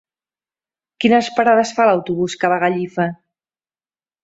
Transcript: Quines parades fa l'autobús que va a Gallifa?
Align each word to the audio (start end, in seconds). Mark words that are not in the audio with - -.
Quines 1.05 1.29
parades 1.41 1.75
fa 1.81 1.87
l'autobús 1.91 2.39
que 2.45 2.51
va 2.55 2.59
a 2.61 2.65
Gallifa? 2.67 3.09